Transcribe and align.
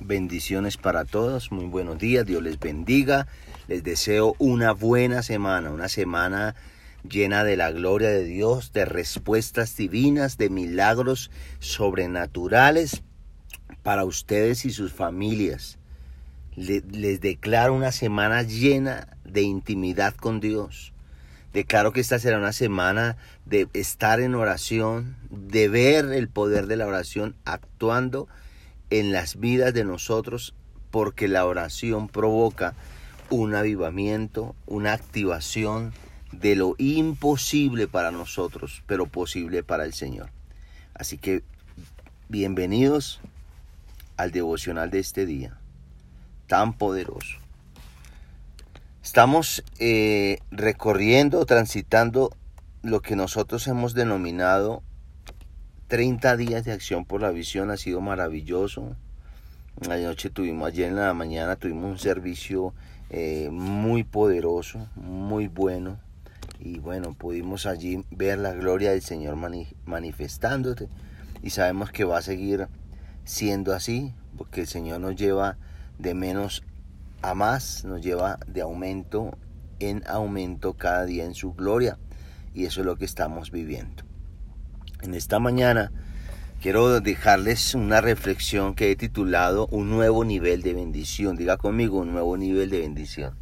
Bendiciones 0.00 0.76
para 0.76 1.04
todos, 1.04 1.50
muy 1.50 1.64
buenos 1.64 1.98
días, 1.98 2.24
Dios 2.24 2.40
les 2.40 2.60
bendiga. 2.60 3.26
Les 3.66 3.82
deseo 3.82 4.36
una 4.38 4.70
buena 4.70 5.24
semana, 5.24 5.72
una 5.72 5.88
semana 5.88 6.54
llena 7.02 7.42
de 7.42 7.56
la 7.56 7.72
gloria 7.72 8.08
de 8.08 8.22
Dios, 8.22 8.72
de 8.72 8.84
respuestas 8.84 9.76
divinas, 9.76 10.38
de 10.38 10.50
milagros 10.50 11.32
sobrenaturales 11.58 13.02
para 13.82 14.04
ustedes 14.04 14.64
y 14.66 14.70
sus 14.70 14.92
familias. 14.92 15.78
Les 16.54 17.20
declaro 17.20 17.74
una 17.74 17.90
semana 17.90 18.44
llena 18.44 19.16
de 19.24 19.42
intimidad 19.42 20.14
con 20.14 20.38
Dios. 20.38 20.92
Declaro 21.52 21.92
que 21.92 22.00
esta 22.00 22.20
será 22.20 22.38
una 22.38 22.52
semana 22.52 23.16
de 23.46 23.66
estar 23.72 24.20
en 24.20 24.36
oración, 24.36 25.16
de 25.28 25.68
ver 25.68 26.04
el 26.12 26.28
poder 26.28 26.68
de 26.68 26.76
la 26.76 26.86
oración 26.86 27.34
actuando 27.44 28.28
en 28.90 29.12
las 29.12 29.38
vidas 29.38 29.74
de 29.74 29.84
nosotros 29.84 30.54
porque 30.90 31.28
la 31.28 31.44
oración 31.44 32.08
provoca 32.08 32.74
un 33.30 33.54
avivamiento, 33.54 34.54
una 34.66 34.92
activación 34.92 35.92
de 36.32 36.56
lo 36.56 36.74
imposible 36.78 37.88
para 37.88 38.10
nosotros, 38.10 38.82
pero 38.86 39.06
posible 39.06 39.62
para 39.62 39.84
el 39.84 39.92
Señor. 39.92 40.30
Así 40.94 41.18
que 41.18 41.42
bienvenidos 42.28 43.20
al 44.16 44.32
devocional 44.32 44.90
de 44.90 44.98
este 44.98 45.26
día, 45.26 45.58
tan 46.46 46.72
poderoso. 46.72 47.38
Estamos 49.02 49.64
eh, 49.78 50.40
recorriendo, 50.50 51.46
transitando 51.46 52.36
lo 52.82 53.00
que 53.00 53.16
nosotros 53.16 53.66
hemos 53.66 53.94
denominado 53.94 54.82
30 55.88 56.36
días 56.36 56.66
de 56.66 56.72
acción 56.72 57.06
por 57.06 57.22
la 57.22 57.30
visión 57.30 57.70
ha 57.70 57.78
sido 57.78 58.02
maravilloso. 58.02 58.94
Anoche 59.88 60.28
tuvimos, 60.28 60.68
ayer 60.68 60.88
en 60.88 60.96
la 60.96 61.14
mañana 61.14 61.56
tuvimos 61.56 61.90
un 61.90 61.98
servicio 61.98 62.74
eh, 63.08 63.48
muy 63.50 64.04
poderoso, 64.04 64.86
muy 64.96 65.48
bueno. 65.48 65.98
Y 66.60 66.78
bueno, 66.78 67.14
pudimos 67.14 67.64
allí 67.64 68.04
ver 68.10 68.38
la 68.38 68.52
gloria 68.52 68.90
del 68.90 69.00
Señor 69.00 69.36
manifestándote. 69.86 70.88
Y 71.42 71.50
sabemos 71.50 71.90
que 71.90 72.04
va 72.04 72.18
a 72.18 72.22
seguir 72.22 72.68
siendo 73.24 73.72
así, 73.72 74.12
porque 74.36 74.62
el 74.62 74.66
Señor 74.66 75.00
nos 75.00 75.16
lleva 75.16 75.56
de 75.98 76.12
menos 76.12 76.64
a 77.22 77.32
más, 77.32 77.86
nos 77.86 78.02
lleva 78.02 78.38
de 78.46 78.60
aumento 78.60 79.38
en 79.78 80.02
aumento 80.06 80.74
cada 80.74 81.06
día 81.06 81.24
en 81.24 81.34
su 81.34 81.54
gloria. 81.54 81.98
Y 82.52 82.66
eso 82.66 82.80
es 82.80 82.86
lo 82.86 82.96
que 82.96 83.06
estamos 83.06 83.50
viviendo. 83.50 84.07
En 85.02 85.14
esta 85.14 85.38
mañana 85.38 85.92
quiero 86.60 87.00
dejarles 87.00 87.74
una 87.74 88.00
reflexión 88.00 88.74
que 88.74 88.90
he 88.90 88.96
titulado 88.96 89.68
Un 89.68 89.90
nuevo 89.90 90.24
nivel 90.24 90.62
de 90.62 90.74
bendición. 90.74 91.36
Diga 91.36 91.56
conmigo, 91.56 91.98
un 91.98 92.12
nuevo 92.12 92.36
nivel 92.36 92.70
de 92.70 92.80
bendición. 92.80 93.36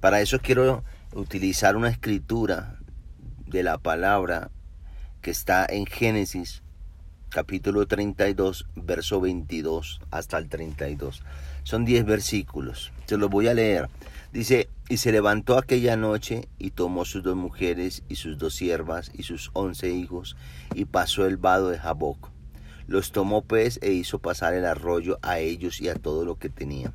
Para 0.00 0.20
eso 0.20 0.38
quiero 0.40 0.84
utilizar 1.14 1.76
una 1.76 1.88
escritura 1.88 2.78
de 3.46 3.62
la 3.62 3.78
palabra 3.78 4.50
que 5.22 5.30
está 5.30 5.64
en 5.66 5.86
Génesis 5.86 6.62
capítulo 7.30 7.86
32, 7.86 8.66
verso 8.76 9.18
22 9.20 10.00
hasta 10.10 10.36
el 10.36 10.50
32. 10.50 11.22
Son 11.62 11.86
10 11.86 12.04
versículos. 12.04 12.92
Se 13.06 13.16
los 13.16 13.30
voy 13.30 13.48
a 13.48 13.54
leer. 13.54 13.88
Dice, 14.32 14.70
y 14.88 14.96
se 14.96 15.12
levantó 15.12 15.58
aquella 15.58 15.94
noche 15.98 16.48
y 16.58 16.70
tomó 16.70 17.04
sus 17.04 17.22
dos 17.22 17.36
mujeres 17.36 18.02
y 18.08 18.16
sus 18.16 18.38
dos 18.38 18.54
siervas 18.54 19.10
y 19.12 19.24
sus 19.24 19.50
once 19.52 19.90
hijos 19.90 20.36
y 20.74 20.86
pasó 20.86 21.26
el 21.26 21.36
vado 21.36 21.68
de 21.68 21.78
Jaboc. 21.78 22.30
Los 22.86 23.12
tomó 23.12 23.42
pues 23.42 23.78
e 23.82 23.92
hizo 23.92 24.20
pasar 24.20 24.54
el 24.54 24.64
arroyo 24.64 25.18
a 25.20 25.38
ellos 25.38 25.82
y 25.82 25.90
a 25.90 25.96
todo 25.96 26.24
lo 26.24 26.36
que 26.36 26.48
tenían. 26.48 26.94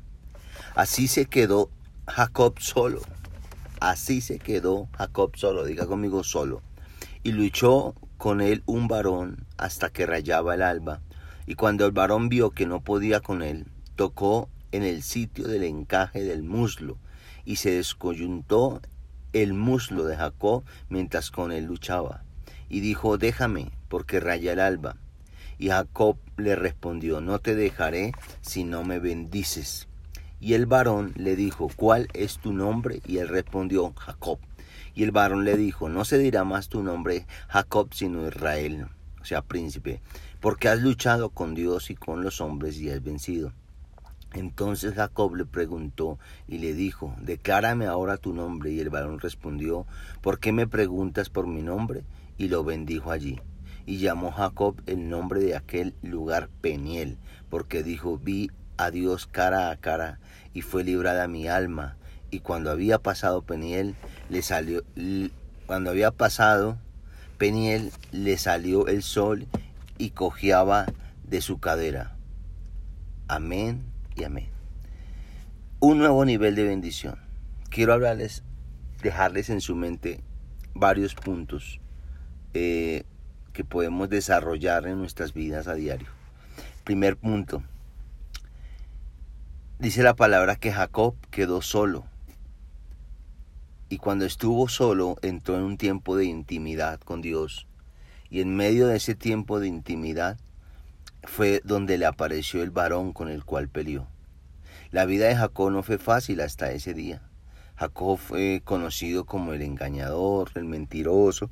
Así 0.74 1.06
se 1.06 1.26
quedó 1.26 1.70
Jacob 2.08 2.58
solo. 2.58 3.02
Así 3.78 4.20
se 4.20 4.40
quedó 4.40 4.88
Jacob 4.96 5.36
solo, 5.36 5.64
diga 5.64 5.86
conmigo 5.86 6.24
solo. 6.24 6.60
Y 7.22 7.30
luchó 7.30 7.94
con 8.16 8.40
él 8.40 8.64
un 8.66 8.88
varón 8.88 9.46
hasta 9.56 9.90
que 9.90 10.06
rayaba 10.06 10.56
el 10.56 10.62
alba. 10.62 11.02
Y 11.46 11.54
cuando 11.54 11.86
el 11.86 11.92
varón 11.92 12.28
vio 12.28 12.50
que 12.50 12.66
no 12.66 12.80
podía 12.80 13.20
con 13.20 13.42
él, 13.42 13.66
tocó 13.94 14.48
en 14.72 14.82
el 14.82 15.04
sitio 15.04 15.46
del 15.46 15.62
encaje 15.62 16.24
del 16.24 16.42
muslo 16.42 16.98
y 17.48 17.56
se 17.56 17.70
descoyuntó 17.70 18.82
el 19.32 19.54
muslo 19.54 20.04
de 20.04 20.16
Jacob 20.16 20.64
mientras 20.90 21.30
con 21.30 21.50
él 21.50 21.64
luchaba. 21.64 22.22
Y 22.68 22.80
dijo, 22.80 23.16
déjame, 23.16 23.72
porque 23.88 24.20
raya 24.20 24.52
el 24.52 24.60
alba. 24.60 24.96
Y 25.56 25.68
Jacob 25.68 26.18
le 26.36 26.56
respondió, 26.56 27.22
no 27.22 27.38
te 27.38 27.54
dejaré 27.54 28.12
si 28.42 28.64
no 28.64 28.84
me 28.84 28.98
bendices. 28.98 29.88
Y 30.40 30.52
el 30.52 30.66
varón 30.66 31.14
le 31.16 31.36
dijo, 31.36 31.70
¿cuál 31.74 32.08
es 32.12 32.36
tu 32.36 32.52
nombre? 32.52 33.00
Y 33.06 33.16
él 33.16 33.28
respondió, 33.28 33.94
Jacob. 33.96 34.40
Y 34.94 35.04
el 35.04 35.10
varón 35.10 35.46
le 35.46 35.56
dijo, 35.56 35.88
no 35.88 36.04
se 36.04 36.18
dirá 36.18 36.44
más 36.44 36.68
tu 36.68 36.82
nombre 36.82 37.26
Jacob, 37.48 37.94
sino 37.94 38.28
Israel, 38.28 38.88
o 39.22 39.24
sea, 39.24 39.40
príncipe, 39.40 40.02
porque 40.40 40.68
has 40.68 40.80
luchado 40.80 41.30
con 41.30 41.54
Dios 41.54 41.88
y 41.88 41.94
con 41.94 42.22
los 42.22 42.42
hombres 42.42 42.76
y 42.76 42.90
has 42.90 43.02
vencido. 43.02 43.54
Entonces 44.34 44.94
Jacob 44.94 45.34
le 45.34 45.46
preguntó 45.46 46.18
y 46.46 46.58
le 46.58 46.74
dijo, 46.74 47.14
Declárame 47.20 47.86
ahora 47.86 48.18
tu 48.18 48.34
nombre. 48.34 48.70
Y 48.70 48.80
el 48.80 48.90
varón 48.90 49.20
respondió, 49.20 49.86
¿por 50.20 50.38
qué 50.38 50.52
me 50.52 50.66
preguntas 50.66 51.30
por 51.30 51.46
mi 51.46 51.62
nombre? 51.62 52.04
Y 52.36 52.48
lo 52.48 52.62
bendijo 52.62 53.10
allí. 53.10 53.40
Y 53.86 53.98
llamó 53.98 54.30
Jacob 54.30 54.82
el 54.86 55.08
nombre 55.08 55.40
de 55.40 55.56
aquel 55.56 55.94
lugar 56.02 56.50
Peniel, 56.60 57.16
porque 57.48 57.82
dijo, 57.82 58.18
vi 58.18 58.50
a 58.76 58.90
Dios 58.90 59.26
cara 59.26 59.70
a 59.70 59.76
cara, 59.76 60.20
y 60.52 60.60
fue 60.60 60.84
librada 60.84 61.26
mi 61.26 61.48
alma. 61.48 61.96
Y 62.30 62.40
cuando 62.40 62.70
había 62.70 62.98
pasado 62.98 63.40
Peniel, 63.42 63.96
le 64.28 64.42
salió, 64.42 64.84
cuando 65.66 65.88
había 65.88 66.10
pasado 66.10 66.78
Peniel, 67.38 67.90
le 68.12 68.36
salió 68.36 68.88
el 68.88 69.02
sol 69.02 69.46
y 69.96 70.10
cojeaba 70.10 70.84
de 71.24 71.40
su 71.40 71.58
cadera. 71.58 72.14
Amén 73.26 73.97
amén. 74.24 74.48
Un 75.80 75.98
nuevo 75.98 76.24
nivel 76.24 76.54
de 76.54 76.64
bendición. 76.64 77.18
Quiero 77.70 77.92
hablarles, 77.92 78.42
dejarles 79.02 79.50
en 79.50 79.60
su 79.60 79.76
mente 79.76 80.22
varios 80.74 81.14
puntos 81.14 81.80
eh, 82.54 83.04
que 83.52 83.64
podemos 83.64 84.08
desarrollar 84.08 84.86
en 84.86 84.98
nuestras 84.98 85.32
vidas 85.34 85.68
a 85.68 85.74
diario. 85.74 86.08
Primer 86.84 87.16
punto. 87.16 87.62
Dice 89.78 90.02
la 90.02 90.16
palabra 90.16 90.56
que 90.56 90.72
Jacob 90.72 91.14
quedó 91.30 91.62
solo. 91.62 92.04
Y 93.88 93.98
cuando 93.98 94.24
estuvo 94.24 94.68
solo 94.68 95.16
entró 95.22 95.56
en 95.56 95.62
un 95.62 95.76
tiempo 95.78 96.16
de 96.16 96.24
intimidad 96.24 97.00
con 97.00 97.22
Dios. 97.22 97.66
Y 98.30 98.40
en 98.40 98.56
medio 98.56 98.88
de 98.88 98.96
ese 98.96 99.14
tiempo 99.14 99.60
de 99.60 99.68
intimidad 99.68 100.38
fue 101.24 101.60
donde 101.64 101.98
le 101.98 102.06
apareció 102.06 102.62
el 102.62 102.70
varón 102.70 103.12
con 103.12 103.28
el 103.28 103.44
cual 103.44 103.68
peleó. 103.68 104.06
La 104.90 105.04
vida 105.04 105.28
de 105.28 105.36
Jacob 105.36 105.70
no 105.70 105.82
fue 105.82 105.98
fácil 105.98 106.40
hasta 106.40 106.72
ese 106.72 106.94
día. 106.94 107.22
Jacob 107.76 108.18
fue 108.18 108.62
conocido 108.64 109.24
como 109.24 109.52
el 109.52 109.62
engañador, 109.62 110.50
el 110.54 110.64
mentiroso. 110.64 111.50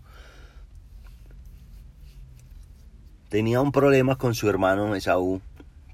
Tenía 3.29 3.61
un 3.61 3.73
problema 3.73 4.17
con 4.17 4.35
su 4.35 4.49
hermano 4.49 4.95
Esaú, 4.95 5.41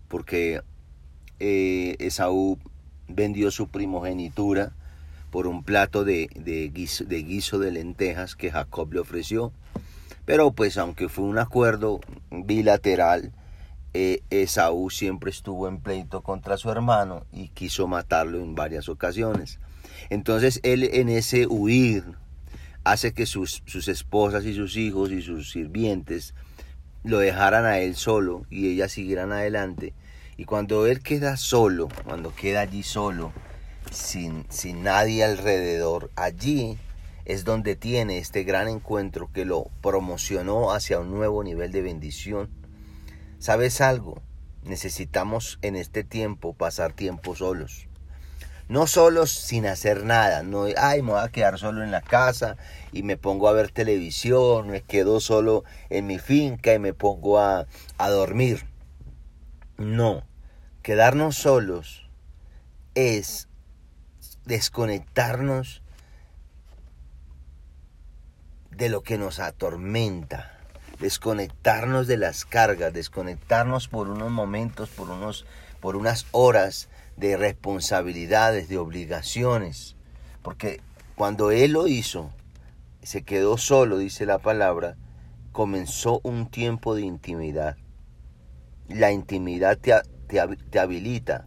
porque 0.08 0.62
eh, 1.40 1.96
Esaú 1.98 2.58
vendió 3.08 3.50
su 3.50 3.68
primogenitura 3.68 4.72
por 5.30 5.46
un 5.46 5.64
plato 5.64 6.04
de, 6.04 6.30
de, 6.34 6.68
guiso, 6.68 7.04
de 7.04 7.22
guiso 7.22 7.58
de 7.58 7.72
lentejas 7.72 8.36
que 8.36 8.50
Jacob 8.50 8.92
le 8.92 9.00
ofreció. 9.00 9.52
Pero 10.24 10.52
pues 10.52 10.78
aunque 10.78 11.08
fue 11.08 11.24
un 11.24 11.38
acuerdo 11.38 12.00
bilateral, 12.30 13.32
eh, 13.94 14.22
Esaú 14.30 14.90
siempre 14.90 15.30
estuvo 15.30 15.68
en 15.68 15.80
pleito 15.80 16.22
contra 16.22 16.56
su 16.56 16.70
hermano 16.70 17.26
y 17.32 17.48
quiso 17.48 17.86
matarlo 17.86 18.38
en 18.38 18.54
varias 18.54 18.88
ocasiones. 18.88 19.58
Entonces 20.10 20.60
él 20.62 20.84
en 20.84 21.08
ese 21.08 21.46
huir 21.46 22.04
hace 22.84 23.12
que 23.12 23.26
sus, 23.26 23.62
sus 23.66 23.88
esposas 23.88 24.44
y 24.44 24.54
sus 24.54 24.76
hijos 24.76 25.10
y 25.12 25.22
sus 25.22 25.50
sirvientes 25.50 26.34
lo 27.04 27.18
dejaran 27.18 27.64
a 27.64 27.78
él 27.78 27.94
solo 27.94 28.46
y 28.50 28.68
ellas 28.68 28.92
siguieran 28.92 29.32
adelante. 29.32 29.92
Y 30.36 30.44
cuando 30.44 30.86
él 30.86 31.02
queda 31.02 31.36
solo, 31.36 31.88
cuando 32.04 32.34
queda 32.34 32.60
allí 32.60 32.82
solo, 32.82 33.32
sin, 33.90 34.46
sin 34.48 34.82
nadie 34.82 35.24
alrededor, 35.24 36.10
allí 36.16 36.78
es 37.24 37.44
donde 37.44 37.76
tiene 37.76 38.18
este 38.18 38.42
gran 38.42 38.68
encuentro 38.68 39.30
que 39.32 39.44
lo 39.44 39.66
promocionó 39.82 40.72
hacia 40.72 40.98
un 40.98 41.10
nuevo 41.10 41.44
nivel 41.44 41.70
de 41.70 41.82
bendición 41.82 42.61
¿Sabes 43.42 43.80
algo? 43.80 44.22
Necesitamos 44.62 45.58
en 45.62 45.74
este 45.74 46.04
tiempo 46.04 46.54
pasar 46.54 46.92
tiempo 46.92 47.34
solos. 47.34 47.88
No 48.68 48.86
solos 48.86 49.32
sin 49.32 49.66
hacer 49.66 50.04
nada, 50.04 50.44
no, 50.44 50.66
ay, 50.76 51.02
me 51.02 51.10
voy 51.10 51.20
a 51.20 51.28
quedar 51.28 51.58
solo 51.58 51.82
en 51.82 51.90
la 51.90 52.02
casa 52.02 52.56
y 52.92 53.02
me 53.02 53.16
pongo 53.16 53.48
a 53.48 53.52
ver 53.52 53.72
televisión, 53.72 54.68
me 54.68 54.82
quedo 54.82 55.18
solo 55.18 55.64
en 55.90 56.06
mi 56.06 56.20
finca 56.20 56.72
y 56.72 56.78
me 56.78 56.94
pongo 56.94 57.40
a, 57.40 57.66
a 57.98 58.10
dormir. 58.10 58.64
No, 59.76 60.22
Quedarnos 60.82 61.34
solos 61.34 62.08
es 62.94 63.48
desconectarnos 64.44 65.82
de 68.70 68.88
lo 68.88 69.02
que 69.02 69.18
nos 69.18 69.40
atormenta, 69.40 70.51
desconectarnos 71.02 72.06
de 72.06 72.16
las 72.16 72.44
cargas, 72.44 72.92
desconectarnos 72.92 73.88
por 73.88 74.08
unos 74.08 74.30
momentos, 74.30 74.88
por, 74.88 75.10
unos, 75.10 75.44
por 75.80 75.96
unas 75.96 76.26
horas 76.30 76.88
de 77.16 77.36
responsabilidades, 77.36 78.68
de 78.68 78.78
obligaciones. 78.78 79.96
Porque 80.42 80.80
cuando 81.16 81.50
Él 81.50 81.72
lo 81.72 81.88
hizo, 81.88 82.30
se 83.02 83.22
quedó 83.22 83.58
solo, 83.58 83.98
dice 83.98 84.26
la 84.26 84.38
palabra, 84.38 84.96
comenzó 85.50 86.20
un 86.22 86.48
tiempo 86.48 86.94
de 86.94 87.02
intimidad. 87.02 87.76
La 88.88 89.10
intimidad 89.10 89.76
te, 89.78 89.94
te, 90.28 90.78
habilita 90.78 91.46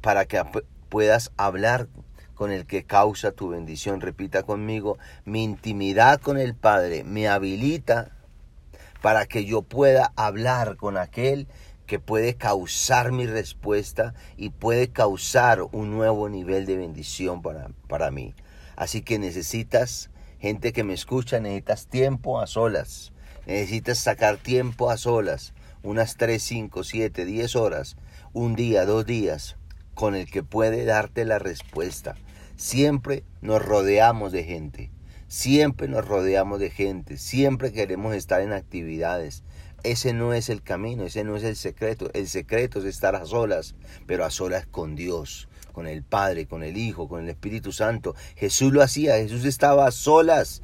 para 0.00 0.26
que 0.26 0.40
puedas 0.88 1.32
hablar 1.36 1.88
con 2.34 2.52
el 2.52 2.66
que 2.66 2.84
causa 2.84 3.32
tu 3.32 3.48
bendición. 3.48 4.00
Repita 4.00 4.44
conmigo, 4.44 4.96
mi 5.24 5.42
intimidad 5.42 6.20
con 6.20 6.38
el 6.38 6.54
Padre 6.54 7.02
me 7.02 7.26
habilita 7.26 8.15
para 9.02 9.26
que 9.26 9.44
yo 9.44 9.62
pueda 9.62 10.12
hablar 10.16 10.76
con 10.76 10.96
aquel 10.96 11.48
que 11.86 11.98
puede 11.98 12.34
causar 12.34 13.12
mi 13.12 13.26
respuesta 13.26 14.14
y 14.36 14.50
puede 14.50 14.88
causar 14.88 15.62
un 15.62 15.92
nuevo 15.92 16.28
nivel 16.28 16.66
de 16.66 16.76
bendición 16.76 17.42
para, 17.42 17.70
para 17.88 18.10
mí. 18.10 18.34
Así 18.74 19.02
que 19.02 19.18
necesitas, 19.18 20.10
gente 20.38 20.72
que 20.72 20.84
me 20.84 20.94
escucha, 20.94 21.40
necesitas 21.40 21.86
tiempo 21.86 22.40
a 22.40 22.46
solas. 22.46 23.12
Necesitas 23.46 23.98
sacar 23.98 24.38
tiempo 24.38 24.90
a 24.90 24.96
solas, 24.96 25.54
unas 25.84 26.16
3, 26.16 26.42
5, 26.42 26.82
7, 26.82 27.24
10 27.24 27.54
horas, 27.54 27.96
un 28.32 28.56
día, 28.56 28.84
dos 28.84 29.06
días, 29.06 29.56
con 29.94 30.16
el 30.16 30.28
que 30.28 30.42
puede 30.42 30.84
darte 30.84 31.24
la 31.24 31.38
respuesta. 31.38 32.16
Siempre 32.56 33.22
nos 33.40 33.64
rodeamos 33.64 34.32
de 34.32 34.42
gente, 34.42 34.90
siempre 35.28 35.88
nos 35.88 36.06
rodeamos 36.06 36.60
de 36.60 36.70
gente, 36.70 37.18
siempre 37.18 37.72
queremos 37.72 38.14
estar 38.14 38.40
en 38.40 38.52
actividades. 38.52 39.42
Ese 39.82 40.12
no 40.12 40.32
es 40.32 40.48
el 40.48 40.62
camino, 40.62 41.04
ese 41.04 41.22
no 41.22 41.36
es 41.36 41.44
el 41.44 41.54
secreto. 41.54 42.10
El 42.12 42.28
secreto 42.28 42.80
es 42.80 42.84
estar 42.86 43.14
a 43.14 43.24
solas, 43.24 43.74
pero 44.06 44.24
a 44.24 44.30
solas 44.30 44.66
con 44.66 44.96
Dios, 44.96 45.48
con 45.72 45.86
el 45.86 46.02
Padre, 46.02 46.46
con 46.46 46.62
el 46.64 46.76
Hijo, 46.76 47.08
con 47.08 47.22
el 47.22 47.28
Espíritu 47.28 47.70
Santo. 47.70 48.14
Jesús 48.34 48.72
lo 48.72 48.82
hacía, 48.82 49.16
Jesús 49.16 49.44
estaba 49.44 49.86
a 49.86 49.92
solas. 49.92 50.62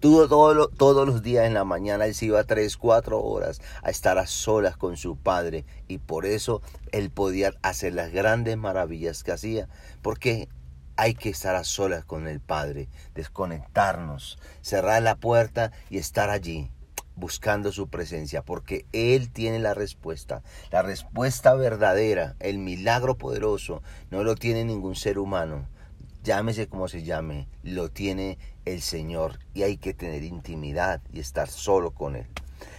Todo, 0.00 0.28
todo, 0.28 0.68
todos 0.68 1.06
los 1.06 1.22
días 1.22 1.46
en 1.46 1.54
la 1.54 1.64
mañana 1.64 2.06
él 2.06 2.14
se 2.14 2.26
iba 2.26 2.42
tres, 2.44 2.76
cuatro 2.76 3.22
horas 3.22 3.60
a 3.82 3.90
estar 3.90 4.18
a 4.18 4.26
solas 4.26 4.76
con 4.76 4.96
su 4.96 5.16
Padre 5.16 5.66
y 5.88 5.98
por 5.98 6.24
eso 6.24 6.62
él 6.90 7.10
podía 7.10 7.52
hacer 7.62 7.92
las 7.92 8.10
grandes 8.10 8.56
maravillas 8.56 9.22
que 9.22 9.32
hacía, 9.32 9.68
porque 10.00 10.48
hay 10.96 11.14
que 11.14 11.30
estar 11.30 11.54
a 11.56 11.64
solas 11.64 12.04
con 12.04 12.28
el 12.28 12.40
Padre, 12.40 12.88
desconectarnos, 13.14 14.38
cerrar 14.62 15.02
la 15.02 15.16
puerta 15.16 15.72
y 15.90 15.98
estar 15.98 16.30
allí 16.30 16.70
buscando 17.16 17.72
su 17.72 17.88
presencia, 17.88 18.42
porque 18.42 18.86
Él 18.92 19.30
tiene 19.30 19.58
la 19.58 19.74
respuesta. 19.74 20.42
La 20.70 20.82
respuesta 20.82 21.54
verdadera, 21.54 22.34
el 22.40 22.58
milagro 22.58 23.16
poderoso, 23.16 23.82
no 24.10 24.24
lo 24.24 24.34
tiene 24.34 24.64
ningún 24.64 24.96
ser 24.96 25.18
humano. 25.18 25.68
Llámese 26.22 26.68
como 26.68 26.88
se 26.88 27.02
llame, 27.02 27.48
lo 27.62 27.90
tiene 27.90 28.38
el 28.64 28.80
Señor 28.80 29.38
y 29.52 29.62
hay 29.62 29.76
que 29.76 29.94
tener 29.94 30.22
intimidad 30.22 31.00
y 31.12 31.20
estar 31.20 31.48
solo 31.48 31.90
con 31.90 32.16
Él. 32.16 32.26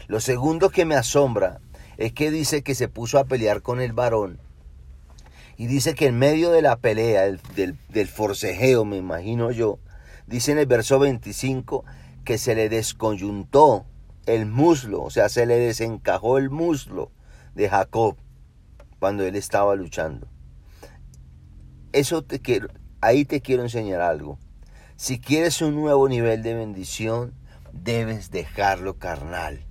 Lo 0.08 0.20
segundo 0.20 0.70
que 0.70 0.86
me 0.86 0.96
asombra 0.96 1.60
es 1.98 2.12
que 2.12 2.32
dice 2.32 2.64
que 2.64 2.76
se 2.76 2.88
puso 2.88 3.20
a 3.20 3.26
pelear 3.26 3.62
con 3.62 3.82
el 3.82 3.94
varón 3.94 4.40
y 5.58 5.68
dice 5.68 5.96
que 5.96 6.08
en 6.08 6.18
medio 6.18 6.52
de 6.52 6.62
la 6.62 6.78
pelea, 6.78 7.24
del, 7.56 8.08
forcejeo, 8.08 8.84
me 8.86 8.98
imagino 8.98 9.52
yo, 9.52 9.80
dice 10.28 10.52
en 10.52 10.60
el 10.60 10.66
verso 10.66 11.00
25 11.00 11.86
que 12.24 12.38
se 12.38 12.56
le 12.56 12.70
desconyuntó 12.70 13.86
el 14.26 14.46
muslo, 14.46 15.04
o 15.04 15.10
sea, 15.10 15.30
se 15.30 15.46
le 15.46 15.58
desencajó 15.58 16.38
el 16.38 16.50
muslo 16.50 17.12
de 17.54 17.70
Jacob 17.70 18.18
cuando 19.00 19.24
él 19.24 19.36
estaba 19.36 19.76
luchando. 19.76 20.28
Eso 21.94 22.24
te 22.24 22.40
quiero, 22.40 22.68
ahí 23.00 23.24
te 23.24 23.42
quiero 23.42 23.64
enseñar 23.64 24.02
algo. 24.02 24.40
Si 24.98 25.20
quieres 25.20 25.62
un 25.62 25.76
nuevo 25.76 26.10
nivel 26.10 26.44
de 26.44 26.54
bendición, 26.56 27.34
debes 27.72 28.32
dejarlo 28.32 28.98
carnal. 28.98 29.66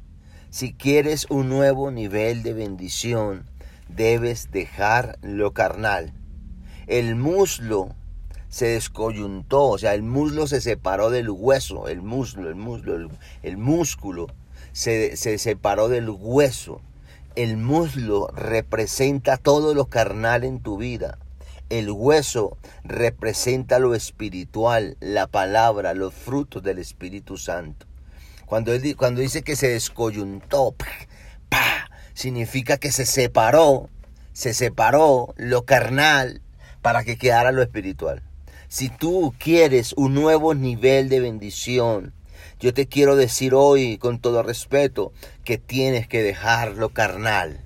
Si 0.51 0.73
quieres 0.73 1.27
un 1.31 1.49
nuevo 1.49 1.91
nivel 1.91 2.43
de 2.43 2.55
bendición, 2.55 3.51
debes 3.89 4.51
dejar 4.51 5.19
lo 5.23 5.53
carnal. 5.53 6.13
El 6.87 7.17
muslo 7.17 7.95
se 8.49 8.67
descoyuntó, 8.67 9.65
o 9.65 9.79
sea, 9.79 9.95
el 9.95 10.03
muslo 10.03 10.47
se 10.47 10.61
separó 10.61 11.11
del 11.11 11.31
hueso, 11.31 11.89
el 11.89 12.03
muslo, 12.03 12.49
el 12.49 12.55
muslo, 12.55 13.11
el, 13.43 13.57
músculo 13.57 14.29
se, 14.73 15.17
se 15.17 15.39
separó 15.39 15.89
del 15.89 16.09
hueso. 16.11 16.81
El 17.35 17.57
muslo 17.57 18.29
representa 18.29 19.39
todo 19.39 19.75
lo 19.75 19.87
carnal 19.87 20.45
en 20.45 20.61
tu 20.61 20.77
vida. 20.77 21.19
El 21.69 21.91
hueso 21.91 22.57
representa 22.85 23.81
lo 23.81 23.95
espiritual, 23.95 24.97
la 25.01 25.27
palabra, 25.27 25.95
los 25.95 26.15
frutos 26.15 26.63
del 26.63 26.79
Espíritu 26.79 27.37
Santo. 27.37 27.87
Cuando, 28.47 28.73
él, 28.73 28.97
cuando 28.97 29.21
dice 29.21 29.43
que 29.43 29.57
se 29.57 29.69
descoyuntó, 29.69 30.77
significa 32.15 32.79
que 32.79 32.93
se 32.93 33.07
separó, 33.07 33.91
se 34.33 34.55
separó 34.55 35.35
lo 35.37 35.65
carnal 35.65 36.41
para 36.83 37.05
que 37.05 37.19
quedara 37.19 37.53
lo 37.53 37.63
espiritual. 37.63 38.23
Si 38.69 38.89
tú 38.89 39.35
quieres 39.39 39.93
un 39.97 40.15
nuevo 40.15 40.55
nivel 40.55 41.09
de 41.09 41.21
bendición, 41.21 42.13
yo 42.59 42.73
te 42.73 42.87
quiero 42.87 43.17
decir 43.17 43.55
hoy 43.55 43.99
con 43.99 44.19
todo 44.19 44.43
respeto 44.43 45.13
que 45.45 45.59
tienes 45.59 46.09
que 46.09 46.23
dejar 46.23 46.73
lo 46.73 46.89
carnal 46.89 47.65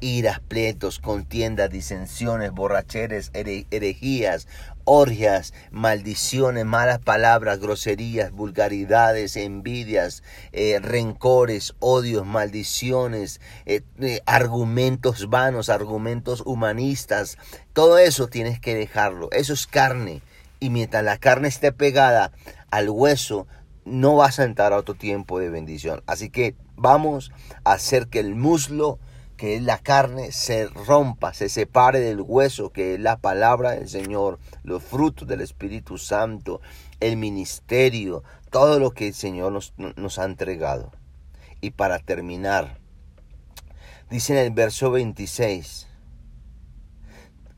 iras, 0.00 0.40
pleitos, 0.40 0.98
contiendas, 0.98 1.70
disensiones, 1.70 2.52
borracheres, 2.52 3.30
herejías, 3.34 4.46
orgias, 4.86 5.52
maldiciones, 5.70 6.64
malas 6.64 7.00
palabras, 7.00 7.58
groserías, 7.58 8.30
vulgaridades, 8.30 9.36
envidias, 9.36 10.22
eh, 10.52 10.78
rencores, 10.80 11.74
odios, 11.80 12.24
maldiciones, 12.24 13.40
eh, 13.66 13.82
eh, 14.00 14.20
argumentos 14.24 15.28
vanos, 15.28 15.68
argumentos 15.68 16.42
humanistas. 16.46 17.36
Todo 17.72 17.98
eso 17.98 18.28
tienes 18.28 18.60
que 18.60 18.74
dejarlo. 18.74 19.28
Eso 19.32 19.52
es 19.52 19.66
carne. 19.66 20.22
Y 20.60 20.70
mientras 20.70 21.04
la 21.04 21.18
carne 21.18 21.48
esté 21.48 21.72
pegada 21.72 22.32
al 22.70 22.88
hueso, 22.88 23.46
no 23.84 24.16
vas 24.16 24.38
a 24.38 24.44
entrar 24.44 24.72
a 24.72 24.78
otro 24.78 24.94
tiempo 24.94 25.38
de 25.40 25.50
bendición. 25.50 26.02
Así 26.06 26.30
que 26.30 26.54
vamos 26.76 27.32
a 27.64 27.72
hacer 27.72 28.06
que 28.06 28.20
el 28.20 28.36
muslo 28.36 28.98
que 29.36 29.60
la 29.60 29.78
carne 29.78 30.32
se 30.32 30.66
rompa, 30.66 31.34
se 31.34 31.48
separe 31.48 32.00
del 32.00 32.20
hueso, 32.20 32.70
que 32.70 32.94
es 32.94 33.00
la 33.00 33.18
palabra 33.18 33.72
del 33.72 33.88
Señor, 33.88 34.38
los 34.62 34.82
frutos 34.82 35.28
del 35.28 35.40
Espíritu 35.40 35.98
Santo, 35.98 36.60
el 37.00 37.16
ministerio, 37.16 38.22
todo 38.50 38.78
lo 38.78 38.92
que 38.92 39.08
el 39.08 39.14
Señor 39.14 39.52
nos, 39.52 39.74
nos 39.96 40.18
ha 40.18 40.24
entregado. 40.24 40.90
Y 41.60 41.70
para 41.70 41.98
terminar, 41.98 42.78
dice 44.10 44.32
en 44.32 44.44
el 44.46 44.50
verso 44.52 44.90
26, 44.90 45.86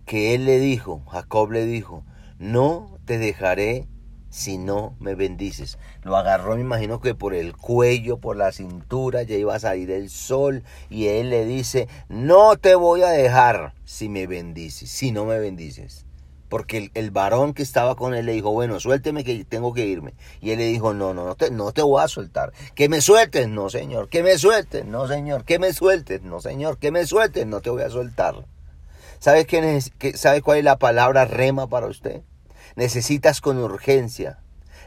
que 0.04 0.34
él 0.34 0.46
le 0.46 0.58
dijo, 0.58 1.02
Jacob 1.06 1.52
le 1.52 1.66
dijo, 1.66 2.02
no 2.38 2.98
te 3.04 3.18
dejaré 3.18 3.86
si 4.30 4.58
no 4.58 4.94
me 5.00 5.14
bendices. 5.14 5.78
Lo 6.02 6.16
agarró, 6.16 6.54
me 6.54 6.60
imagino 6.60 7.00
que 7.00 7.14
por 7.14 7.34
el 7.34 7.56
cuello, 7.56 8.18
por 8.18 8.36
la 8.36 8.52
cintura, 8.52 9.22
ya 9.22 9.36
iba 9.36 9.54
a 9.54 9.60
salir 9.60 9.90
el 9.90 10.10
sol 10.10 10.62
y 10.90 11.06
él 11.08 11.30
le 11.30 11.44
dice, 11.44 11.88
no 12.08 12.56
te 12.56 12.74
voy 12.74 13.02
a 13.02 13.10
dejar 13.10 13.74
si 13.84 14.08
me 14.08 14.26
bendices, 14.26 14.90
si 14.90 15.12
no 15.12 15.24
me 15.24 15.38
bendices. 15.38 16.04
Porque 16.48 16.90
el, 16.94 17.10
varón 17.10 17.52
que 17.52 17.62
estaba 17.62 17.94
con 17.94 18.14
él 18.14 18.24
le 18.24 18.32
dijo, 18.32 18.52
bueno, 18.52 18.80
suélteme 18.80 19.22
que 19.22 19.44
tengo 19.44 19.74
que 19.74 19.86
irme. 19.86 20.14
Y 20.40 20.52
él 20.52 20.58
le 20.58 20.64
dijo, 20.64 20.94
no, 20.94 21.12
no, 21.12 21.26
no 21.26 21.34
te, 21.34 21.50
no 21.50 21.72
te 21.72 21.82
voy 21.82 22.02
a 22.02 22.08
soltar. 22.08 22.52
Que 22.74 22.88
me 22.88 23.02
sueltes, 23.02 23.48
no 23.48 23.68
señor. 23.68 24.08
Que 24.08 24.22
me 24.22 24.38
sueltes, 24.38 24.86
no 24.86 25.06
señor. 25.06 25.44
Que 25.44 25.58
me 25.58 25.74
sueltes, 25.74 26.22
no 26.22 26.40
señor. 26.40 26.78
Que 26.78 26.90
me 26.90 27.04
sueltes, 27.04 27.46
no 27.46 27.60
te 27.60 27.68
voy 27.68 27.82
a 27.82 27.90
soltar. 27.90 28.46
¿Sabes, 29.18 29.46
qué, 29.46 29.82
¿Sabe 30.14 30.40
cuál 30.40 30.58
es 30.58 30.64
la 30.64 30.78
palabra 30.78 31.26
rema 31.26 31.66
para 31.68 31.86
usted? 31.86 32.22
Necesitas 32.76 33.40
con 33.40 33.58
urgencia 33.58 34.38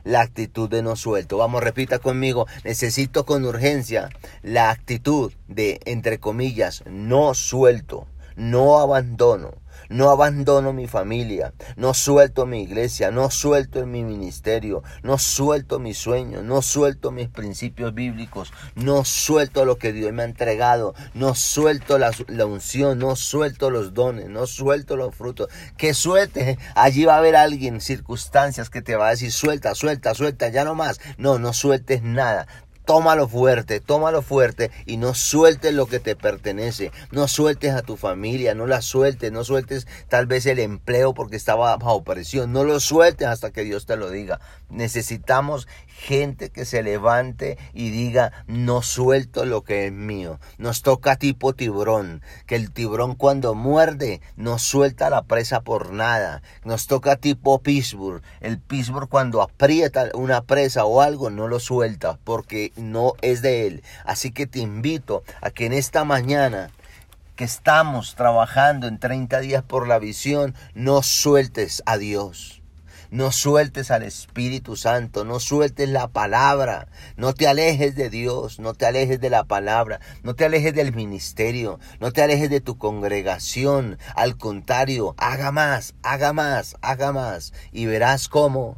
la 0.04 0.22
actitud 0.22 0.70
de 0.70 0.82
no 0.82 0.96
suelto. 0.96 1.38
Vamos, 1.38 1.64
repita 1.64 2.00
conmigo. 2.00 2.48
Necesito 2.64 3.26
con 3.26 3.46
urgencia 3.46 4.10
la 4.42 4.70
actitud 4.70 5.32
de, 5.48 5.80
entre 5.86 6.20
comillas, 6.20 6.84
no 6.88 7.34
suelto. 7.34 8.08
no 8.36 8.80
abandono. 8.80 9.61
No 9.90 10.10
abandono 10.10 10.74
mi 10.74 10.88
familia, 10.88 11.54
no 11.76 11.94
suelto 11.94 12.46
mi 12.46 12.64
iglesia, 12.64 13.12
no 13.12 13.30
suelto 13.30 13.86
mi 13.86 14.04
ministerio, 14.04 14.84
no 15.04 15.18
suelto 15.18 15.80
mis 15.80 15.98
sueños, 15.98 16.44
no 16.44 16.62
suelto 16.62 17.12
mis 17.12 17.30
principios 17.30 17.94
bíblicos, 17.94 18.54
no 18.76 19.06
suelto 19.06 19.66
lo 19.66 19.78
que 19.78 19.94
Dios 19.94 20.14
me 20.14 20.24
ha 20.24 20.26
entregado, 20.26 20.94
no 21.14 21.36
suelto 21.36 21.98
la, 21.98 22.12
la 22.28 22.46
unción, 22.46 23.00
no 23.00 23.16
suelto 23.16 23.70
los 23.70 23.94
dones, 23.94 24.30
no 24.30 24.48
suelto 24.48 24.96
los 24.96 25.16
frutos. 25.16 25.50
Que 25.78 25.94
suelte, 25.94 26.58
allí 26.76 27.06
va 27.06 27.16
a 27.16 27.18
haber 27.18 27.36
alguien, 27.36 27.82
circunstancias 27.82 28.70
que 28.70 28.82
te 28.82 28.96
va 28.96 29.08
a 29.08 29.12
decir 29.12 29.32
suelta, 29.32 29.76
suelta, 29.76 30.14
suelta, 30.14 30.50
ya 30.50 30.64
no 30.64 30.76
más. 30.76 31.00
No, 31.18 31.40
no 31.40 31.54
sueltes 31.54 32.02
nada 32.04 32.48
tómalo 32.86 33.28
fuerte, 33.28 33.80
tómalo 33.80 34.22
fuerte 34.22 34.72
y 34.86 34.98
no 34.98 35.14
sueltes 35.14 35.74
lo 35.74 35.86
que 35.86 36.00
te 36.00 36.16
pertenece. 36.16 36.92
No 37.12 37.28
sueltes 37.28 37.74
a 37.74 37.82
tu 37.82 37.98
familia, 37.98 38.54
no 38.54 38.68
la 38.68 38.82
sueltes, 38.82 39.32
no 39.32 39.44
sueltes 39.44 39.88
tal 40.10 40.26
vez 40.26 40.46
el 40.46 40.60
empleo 40.60 41.14
porque 41.14 41.36
estaba 41.36 41.76
bajo 41.78 42.04
presión. 42.04 42.52
No 42.52 42.64
lo 42.64 42.80
sueltes 42.80 43.28
hasta 43.28 43.52
que 43.52 43.64
Dios 43.64 43.86
te 43.86 43.98
lo 43.98 44.10
diga. 44.10 44.40
Necesitamos 44.70 45.68
gente 46.02 46.50
que 46.50 46.66
se 46.66 46.82
levante 46.82 47.58
y 47.74 47.92
diga, 47.92 48.32
no 48.48 48.82
suelto 48.82 49.46
lo 49.46 49.64
que 49.64 49.86
es 49.86 49.92
mío. 49.92 50.40
Nos 50.58 50.82
toca 50.82 51.16
tipo 51.16 51.54
tiburón, 51.54 52.24
que 52.48 52.56
el 52.56 52.72
tiburón 52.72 53.16
cuando 53.16 53.54
muerde 53.54 54.22
no 54.36 54.58
suelta 54.58 55.10
la 55.10 55.24
presa 55.24 55.62
por 55.62 55.94
nada. 55.94 56.42
Nos 56.64 56.88
toca 56.88 57.18
tipo 57.18 57.62
Pittsburgh. 57.62 58.24
El 58.40 58.60
Pittsburgh 58.60 59.10
cuando 59.10 59.42
aprieta 59.42 60.10
una 60.14 60.42
presa 60.42 60.86
o 60.86 61.02
algo 61.02 61.30
no 61.30 61.48
lo 61.48 61.60
suelta 61.60 62.18
porque 62.24 62.71
no 62.76 63.14
es 63.22 63.42
de 63.42 63.68
Él. 63.68 63.84
Así 64.06 64.32
que 64.32 64.48
te 64.48 64.60
invito 64.60 65.24
a 65.42 65.52
que 65.52 65.66
en 65.66 65.74
esta 65.74 66.04
mañana 66.04 66.72
que 67.36 67.46
estamos 67.46 68.16
trabajando 68.16 68.88
en 68.88 69.00
30 69.00 69.40
días 69.40 69.64
por 69.64 69.88
la 69.88 70.00
visión, 70.00 70.54
no 70.76 71.02
sueltes 71.02 71.82
a 71.86 71.98
Dios. 71.98 72.62
No 73.10 73.34
sueltes 73.34 73.92
al 73.92 74.04
Espíritu 74.04 74.78
Santo, 74.78 75.26
no 75.26 75.42
sueltes 75.42 75.90
la 75.90 76.08
palabra, 76.08 76.88
no 77.18 77.34
te 77.34 77.50
alejes 77.50 77.94
de 77.96 78.10
Dios, 78.10 78.60
no 78.60 78.74
te 78.74 78.86
alejes 78.86 79.20
de 79.20 79.30
la 79.30 79.44
palabra, 79.44 80.00
no 80.24 80.34
te 80.34 80.46
alejes 80.46 80.74
del 80.74 80.96
ministerio, 80.96 81.78
no 82.00 82.14
te 82.14 82.22
alejes 82.22 82.50
de 82.50 82.62
tu 82.62 82.78
congregación. 82.78 83.98
Al 84.16 84.38
contrario, 84.38 85.14
haga 85.18 85.52
más, 85.52 85.94
haga 86.04 86.32
más, 86.32 86.78
haga 86.82 87.12
más 87.12 87.52
y 87.74 87.86
verás 87.86 88.30
cómo 88.30 88.78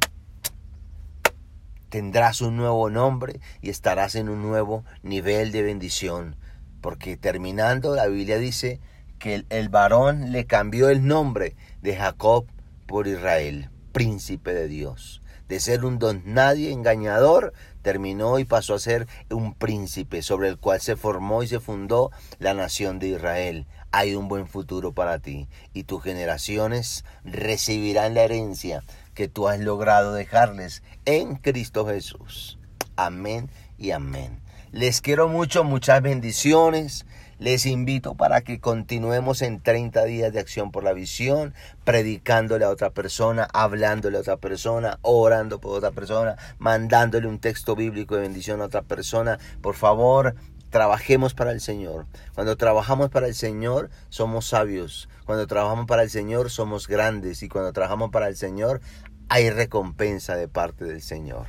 tendrás 1.94 2.40
un 2.40 2.56
nuevo 2.56 2.90
nombre 2.90 3.38
y 3.62 3.70
estarás 3.70 4.16
en 4.16 4.28
un 4.28 4.42
nuevo 4.42 4.84
nivel 5.04 5.52
de 5.52 5.62
bendición. 5.62 6.34
Porque 6.80 7.16
terminando, 7.16 7.94
la 7.94 8.08
Biblia 8.08 8.36
dice 8.36 8.80
que 9.20 9.44
el, 9.48 9.68
varón 9.68 10.32
le 10.32 10.44
cambió 10.44 10.88
el 10.88 11.06
nombre 11.06 11.54
de 11.82 11.94
Jacob 11.94 12.46
por 12.88 13.06
Israel, 13.06 13.70
príncipe 13.92 14.52
de 14.52 14.66
Dios. 14.66 15.22
De 15.46 15.60
ser 15.60 15.84
un 15.84 16.00
don 16.00 16.22
nadie 16.26 16.72
engañador, 16.72 17.52
terminó 17.84 18.40
y 18.40 18.44
pasó 18.44 18.74
a 18.74 18.80
ser 18.80 19.06
un 19.30 19.54
príncipe 19.54 20.22
sobre 20.22 20.48
el 20.48 20.58
cual 20.58 20.80
se 20.80 20.96
formó 20.96 21.44
y 21.44 21.46
se 21.46 21.60
fundó 21.60 22.10
la 22.40 22.54
nación 22.54 22.98
de 22.98 23.10
Israel. 23.10 23.66
Hay 23.92 24.16
un 24.16 24.26
buen 24.26 24.48
futuro 24.48 24.92
para 24.92 25.20
ti 25.20 25.46
y 25.72 25.84
tus 25.84 26.02
generaciones 26.02 27.04
recibirán 27.22 28.14
la 28.14 28.22
herencia 28.22 28.82
que 29.14 29.28
tú 29.28 29.46
has 29.46 29.60
logrado 29.60 30.14
dejarles 30.14 30.82
en 31.04 31.36
Cristo 31.36 31.86
Jesús. 31.86 32.58
Amén 32.96 33.50
y 33.78 33.92
amén. 33.92 34.40
Les 34.72 35.00
quiero 35.00 35.28
mucho, 35.28 35.62
muchas 35.62 36.02
bendiciones. 36.02 37.06
Les 37.38 37.66
invito 37.66 38.14
para 38.14 38.42
que 38.42 38.60
continuemos 38.60 39.42
en 39.42 39.60
30 39.60 40.04
días 40.04 40.32
de 40.32 40.40
acción 40.40 40.70
por 40.70 40.84
la 40.84 40.92
visión, 40.92 41.52
predicándole 41.84 42.64
a 42.64 42.70
otra 42.70 42.90
persona, 42.90 43.48
hablándole 43.52 44.18
a 44.18 44.20
otra 44.20 44.36
persona, 44.36 44.98
orando 45.02 45.60
por 45.60 45.76
otra 45.76 45.90
persona, 45.90 46.36
mandándole 46.58 47.26
un 47.26 47.38
texto 47.38 47.74
bíblico 47.74 48.14
de 48.14 48.22
bendición 48.22 48.60
a 48.60 48.66
otra 48.66 48.82
persona. 48.82 49.38
Por 49.60 49.74
favor, 49.74 50.34
trabajemos 50.70 51.34
para 51.34 51.52
el 51.52 51.60
Señor. 51.60 52.06
Cuando 52.34 52.56
trabajamos 52.56 53.10
para 53.10 53.26
el 53.26 53.34
Señor, 53.34 53.90
somos 54.08 54.46
sabios. 54.46 55.08
Cuando 55.24 55.46
trabajamos 55.46 55.86
para 55.86 56.02
el 56.02 56.10
Señor, 56.10 56.50
somos 56.50 56.88
grandes. 56.88 57.42
Y 57.42 57.48
cuando 57.48 57.72
trabajamos 57.72 58.10
para 58.10 58.28
el 58.28 58.36
Señor, 58.36 58.80
hay 59.28 59.50
recompensa 59.50 60.36
de 60.36 60.48
parte 60.48 60.84
del 60.84 61.02
Señor. 61.02 61.48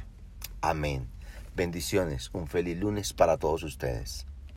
Amén. 0.61 1.07
Bendiciones. 1.55 2.29
Un 2.33 2.47
feliz 2.47 2.77
lunes 2.77 3.13
para 3.13 3.37
todos 3.37 3.63
ustedes. 3.63 4.25